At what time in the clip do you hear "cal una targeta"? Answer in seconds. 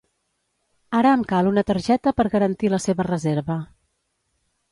1.31-2.13